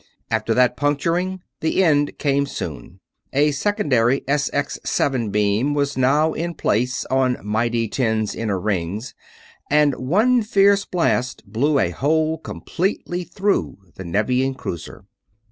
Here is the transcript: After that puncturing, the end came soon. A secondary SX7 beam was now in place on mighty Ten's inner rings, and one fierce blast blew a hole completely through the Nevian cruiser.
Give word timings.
After 0.31 0.55
that 0.55 0.75
puncturing, 0.75 1.41
the 1.59 1.83
end 1.83 2.17
came 2.17 2.47
soon. 2.47 2.99
A 3.33 3.51
secondary 3.51 4.21
SX7 4.21 5.31
beam 5.31 5.75
was 5.75 5.95
now 5.95 6.33
in 6.33 6.55
place 6.55 7.05
on 7.11 7.37
mighty 7.43 7.87
Ten's 7.87 8.33
inner 8.33 8.59
rings, 8.59 9.13
and 9.69 9.93
one 9.93 10.41
fierce 10.41 10.85
blast 10.85 11.45
blew 11.45 11.77
a 11.77 11.91
hole 11.91 12.39
completely 12.39 13.23
through 13.23 13.77
the 13.93 14.03
Nevian 14.03 14.55
cruiser. 14.55 15.05